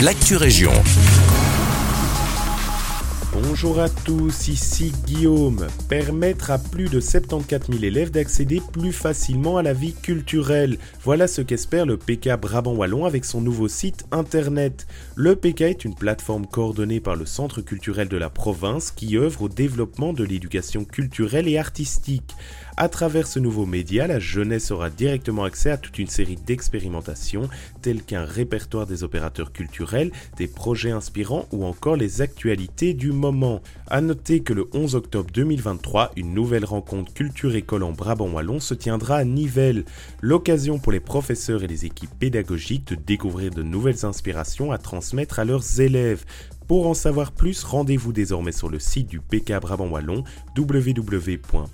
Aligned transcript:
l'actu 0.00 0.36
région. 0.36 0.72
Bonjour 3.32 3.80
à 3.80 3.88
tous, 3.88 4.48
ici 4.48 4.92
Guillaume. 5.06 5.66
Permettre 5.88 6.50
à 6.50 6.58
plus 6.58 6.90
de 6.90 7.00
74 7.00 7.70
000 7.70 7.82
élèves 7.82 8.10
d'accéder 8.10 8.60
plus 8.72 8.92
facilement 8.92 9.56
à 9.56 9.62
la 9.62 9.72
vie 9.72 9.94
culturelle. 9.94 10.78
Voilà 11.02 11.26
ce 11.26 11.40
qu'espère 11.40 11.86
le 11.86 11.96
PK 11.96 12.28
Brabant 12.38 12.74
Wallon 12.74 13.06
avec 13.06 13.24
son 13.24 13.40
nouveau 13.40 13.68
site 13.68 14.04
internet. 14.12 14.86
Le 15.14 15.34
PK 15.34 15.62
est 15.62 15.84
une 15.84 15.94
plateforme 15.94 16.46
coordonnée 16.46 17.00
par 17.00 17.16
le 17.16 17.24
Centre 17.24 17.62
culturel 17.62 18.08
de 18.08 18.18
la 18.18 18.28
province 18.28 18.90
qui 18.90 19.16
œuvre 19.16 19.42
au 19.42 19.48
développement 19.48 20.12
de 20.12 20.24
l'éducation 20.24 20.84
culturelle 20.84 21.48
et 21.48 21.58
artistique. 21.58 22.34
À 22.78 22.90
travers 22.90 23.26
ce 23.26 23.38
nouveau 23.38 23.64
média, 23.64 24.06
la 24.06 24.18
jeunesse 24.18 24.70
aura 24.70 24.90
directement 24.90 25.44
accès 25.44 25.70
à 25.70 25.78
toute 25.78 25.98
une 25.98 26.08
série 26.08 26.36
d'expérimentations 26.36 27.48
telles 27.80 28.02
qu'un 28.02 28.26
répertoire 28.26 28.86
des 28.86 29.02
opérateurs 29.02 29.50
culturels, 29.50 30.12
des 30.36 30.46
projets 30.46 30.90
inspirants 30.90 31.46
ou 31.52 31.64
encore 31.64 31.96
les 31.96 32.20
actualités 32.20 32.92
du 32.92 33.12
moment. 33.12 33.62
À 33.86 34.02
noter 34.02 34.40
que 34.40 34.52
le 34.52 34.68
11 34.74 34.94
octobre 34.94 35.30
2023, 35.32 36.12
une 36.16 36.34
nouvelle 36.34 36.66
rencontre 36.66 37.14
Culture 37.14 37.56
École 37.56 37.82
en 37.82 37.92
Brabant 37.92 38.28
Wallon 38.28 38.60
se 38.60 38.74
tiendra 38.74 39.16
à 39.16 39.24
Nivelles. 39.24 39.86
L'occasion 40.20 40.78
pour 40.78 40.92
les 40.92 41.00
professeurs 41.00 41.64
et 41.64 41.68
les 41.68 41.86
équipes 41.86 42.18
pédagogiques 42.18 42.88
de 42.88 42.94
découvrir 42.94 43.52
de 43.52 43.62
nouvelles 43.62 44.04
inspirations 44.04 44.70
à 44.70 44.76
transmettre 44.76 45.38
à 45.38 45.46
leurs 45.46 45.80
élèves. 45.80 46.26
Pour 46.68 46.88
en 46.88 46.94
savoir 46.94 47.32
plus, 47.32 47.62
rendez-vous 47.62 48.12
désormais 48.12 48.52
sur 48.52 48.68
le 48.68 48.78
site 48.78 49.06
du 49.06 49.20
PK 49.20 49.60
Brabant 49.60 49.88
Wallon 49.88 50.24
www.pk-be.be. 50.56 51.66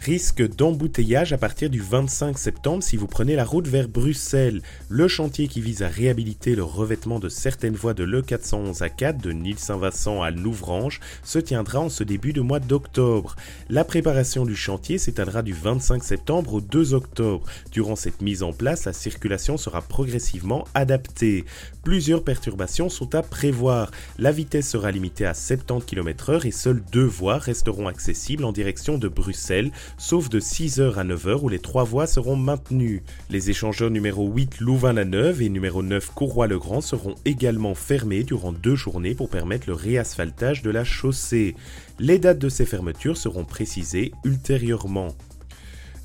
Risque 0.00 0.48
d'embouteillage 0.54 1.32
à 1.32 1.38
partir 1.38 1.68
du 1.68 1.80
25 1.80 2.38
septembre 2.38 2.84
si 2.84 2.96
vous 2.96 3.08
prenez 3.08 3.34
la 3.34 3.44
route 3.44 3.66
vers 3.66 3.88
Bruxelles. 3.88 4.62
Le 4.88 5.08
chantier 5.08 5.48
qui 5.48 5.60
vise 5.60 5.82
à 5.82 5.88
réhabiliter 5.88 6.54
le 6.54 6.62
revêtement 6.62 7.18
de 7.18 7.28
certaines 7.28 7.74
voies 7.74 7.94
de 7.94 8.04
l'E411 8.04 8.82
à 8.82 8.90
4 8.90 9.20
de 9.20 9.32
Nîmes-Saint-Vincent 9.32 10.22
à 10.22 10.30
Louvrange 10.30 11.00
se 11.24 11.40
tiendra 11.40 11.80
en 11.80 11.88
ce 11.88 12.04
début 12.04 12.32
de 12.32 12.40
mois 12.40 12.60
d'octobre. 12.60 13.34
La 13.68 13.84
préparation 13.84 14.46
du 14.46 14.54
chantier 14.54 14.98
s'étalera 14.98 15.42
du 15.42 15.52
25 15.52 16.04
septembre 16.04 16.54
au 16.54 16.60
2 16.60 16.94
octobre. 16.94 17.44
Durant 17.72 17.96
cette 17.96 18.22
mise 18.22 18.44
en 18.44 18.52
place, 18.52 18.84
la 18.84 18.92
circulation 18.92 19.56
sera 19.56 19.82
progressivement 19.82 20.64
adaptée. 20.74 21.44
Plusieurs 21.82 22.22
perturbations 22.22 22.88
sont 22.88 23.16
à 23.16 23.22
prévoir. 23.22 23.90
La 24.18 24.30
vitesse 24.30 24.68
sera 24.68 24.92
limitée 24.92 25.26
à 25.26 25.34
70 25.34 25.84
km/h 25.86 26.46
et 26.46 26.52
seules 26.52 26.82
deux 26.92 27.04
voies 27.04 27.38
resteront 27.38 27.88
accessibles 27.88 28.44
en 28.44 28.52
direction 28.52 28.96
de 28.96 29.08
Bruxelles 29.08 29.72
sauf 29.96 30.28
de 30.28 30.40
6h 30.40 30.94
à 30.94 31.04
9h 31.04 31.40
où 31.42 31.48
les 31.48 31.58
trois 31.58 31.84
voies 31.84 32.06
seront 32.06 32.36
maintenues. 32.36 33.02
Les 33.30 33.50
échangeurs 33.50 33.90
numéro 33.90 34.28
8 34.28 34.60
Louvain-la-Neuve 34.60 35.42
et 35.42 35.48
numéro 35.48 35.82
9 35.82 36.10
Courroy-le-Grand 36.14 36.80
seront 36.80 37.14
également 37.24 37.74
fermés 37.74 38.24
durant 38.24 38.52
deux 38.52 38.76
journées 38.76 39.14
pour 39.14 39.30
permettre 39.30 39.68
le 39.68 39.74
réasphaltage 39.74 40.62
de 40.62 40.70
la 40.70 40.84
chaussée. 40.84 41.54
Les 41.98 42.18
dates 42.18 42.38
de 42.38 42.48
ces 42.48 42.66
fermetures 42.66 43.16
seront 43.16 43.44
précisées 43.44 44.12
ultérieurement. 44.24 45.14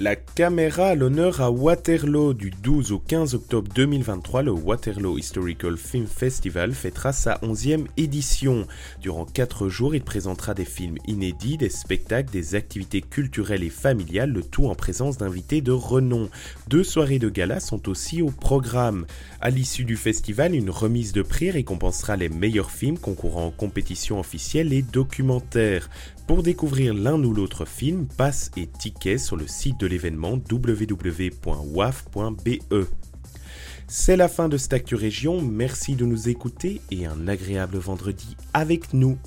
La 0.00 0.14
caméra 0.14 0.90
à 0.90 0.94
l'honneur 0.94 1.40
à 1.40 1.50
Waterloo 1.50 2.32
du 2.32 2.50
12 2.50 2.92
au 2.92 3.00
15 3.00 3.34
octobre 3.34 3.68
2023, 3.74 4.42
le 4.42 4.52
Waterloo 4.52 5.18
Historical 5.18 5.76
Film 5.76 6.06
Festival 6.06 6.72
fêtera 6.72 7.12
sa 7.12 7.34
11e 7.38 7.86
édition. 7.96 8.68
Durant 9.00 9.24
4 9.24 9.68
jours, 9.68 9.96
il 9.96 10.04
présentera 10.04 10.54
des 10.54 10.64
films 10.64 10.98
inédits, 11.08 11.56
des 11.56 11.68
spectacles, 11.68 12.30
des 12.30 12.54
activités 12.54 13.02
culturelles 13.02 13.64
et 13.64 13.70
familiales, 13.70 14.30
le 14.30 14.44
tout 14.44 14.68
en 14.68 14.76
présence 14.76 15.18
d'invités 15.18 15.62
de 15.62 15.72
renom. 15.72 16.28
Deux 16.68 16.84
soirées 16.84 17.18
de 17.18 17.28
gala 17.28 17.58
sont 17.58 17.88
aussi 17.88 18.22
au 18.22 18.30
programme. 18.30 19.04
À 19.40 19.50
l'issue 19.50 19.84
du 19.84 19.96
festival, 19.96 20.54
une 20.54 20.70
remise 20.70 21.10
de 21.10 21.22
prix 21.22 21.50
récompensera 21.50 22.14
les 22.14 22.28
meilleurs 22.28 22.70
films 22.70 22.98
concourant 22.98 23.46
en 23.46 23.50
compétition 23.50 24.20
officielle 24.20 24.72
et 24.72 24.82
documentaire. 24.82 25.90
Pour 26.28 26.42
découvrir 26.42 26.92
l'un 26.92 27.24
ou 27.24 27.32
l'autre 27.32 27.64
film, 27.64 28.06
passe 28.18 28.50
et 28.58 28.66
tickets 28.66 29.18
sur 29.18 29.34
le 29.34 29.46
site 29.46 29.80
de 29.80 29.87
l'événement 29.88 30.38
www.waf.be. 30.50 31.38
C'est 33.86 34.16
la 34.16 34.28
fin 34.28 34.48
de 34.50 34.58
cette 34.58 34.74
Actu 34.74 34.96
merci 35.40 35.96
de 35.96 36.04
nous 36.04 36.28
écouter 36.28 36.82
et 36.90 37.06
un 37.06 37.26
agréable 37.26 37.78
vendredi 37.78 38.36
avec 38.52 38.92
nous. 38.92 39.18